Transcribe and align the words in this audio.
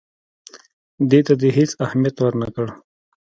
دې 1.09 1.19
ته 1.25 1.33
یې 1.41 1.49
هېڅ 1.57 1.71
اهمیت 1.85 2.15
ورنه 2.19 2.47
کړ. 2.55 2.67